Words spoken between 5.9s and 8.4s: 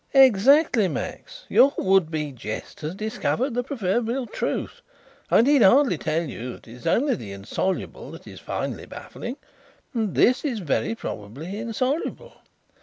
tell you that it is only the insoluble that is